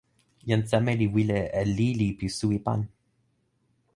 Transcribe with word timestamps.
jan 0.49 0.61
seme 0.69 0.93
li 1.01 1.07
wile 1.13 1.39
e 1.59 1.61
lili 1.77 2.09
pi 2.17 2.27
suwi 2.37 2.57
pan. 2.65 2.81